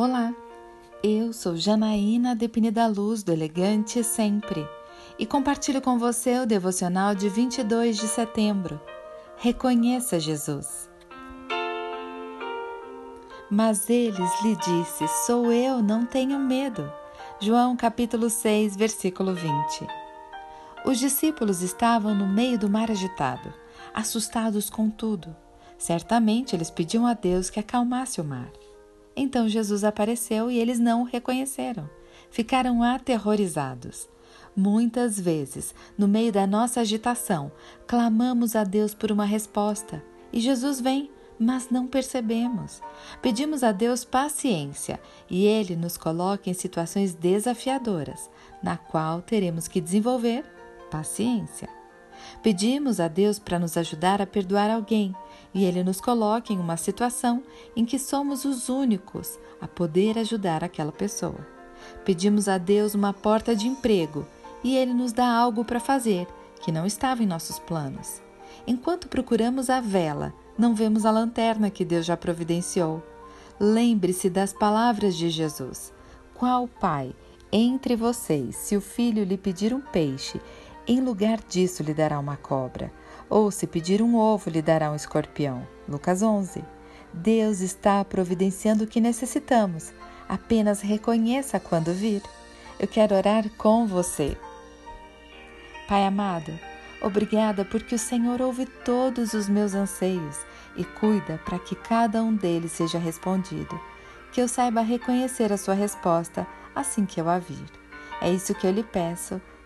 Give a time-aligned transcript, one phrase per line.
[0.00, 0.32] Olá,
[1.02, 4.64] eu sou Janaína Depine da Luz do Elegante Sempre
[5.18, 8.80] e compartilho com você o devocional de 22 de setembro.
[9.38, 10.88] Reconheça Jesus.
[13.50, 16.88] Mas eles lhe disse: Sou eu, não tenho medo.
[17.40, 19.52] João capítulo 6, versículo 20.
[20.86, 23.52] Os discípulos estavam no meio do mar agitado,
[23.92, 25.34] assustados com tudo.
[25.76, 28.48] Certamente eles pediam a Deus que acalmasse o mar.
[29.18, 31.90] Então Jesus apareceu e eles não o reconheceram.
[32.30, 34.08] Ficaram aterrorizados.
[34.54, 37.50] Muitas vezes, no meio da nossa agitação,
[37.86, 42.80] clamamos a Deus por uma resposta e Jesus vem, mas não percebemos.
[43.20, 48.30] Pedimos a Deus paciência e Ele nos coloca em situações desafiadoras,
[48.62, 50.44] na qual teremos que desenvolver
[50.90, 51.77] paciência.
[52.42, 55.14] Pedimos a Deus para nos ajudar a perdoar alguém
[55.52, 57.42] e Ele nos coloca em uma situação
[57.74, 61.46] em que somos os únicos a poder ajudar aquela pessoa.
[62.04, 64.26] Pedimos a Deus uma porta de emprego
[64.62, 66.26] e Ele nos dá algo para fazer
[66.60, 68.20] que não estava em nossos planos.
[68.66, 73.02] Enquanto procuramos a vela, não vemos a lanterna que Deus já providenciou.
[73.60, 75.92] Lembre-se das palavras de Jesus:
[76.34, 77.14] Qual pai
[77.50, 80.38] entre vocês, se o filho lhe pedir um peixe,
[80.88, 82.90] em lugar disso lhe dará uma cobra,
[83.28, 85.68] ou se pedir um ovo lhe dará um escorpião.
[85.86, 86.64] Lucas 11.
[87.12, 89.92] Deus está providenciando o que necessitamos.
[90.26, 92.22] Apenas reconheça quando vir.
[92.80, 94.34] Eu quero orar com você.
[95.86, 96.58] Pai amado,
[97.02, 100.38] obrigada porque o Senhor ouve todos os meus anseios
[100.74, 103.78] e cuida para que cada um deles seja respondido.
[104.32, 107.66] Que eu saiba reconhecer a sua resposta assim que eu a vir.
[108.22, 109.38] É isso que eu lhe peço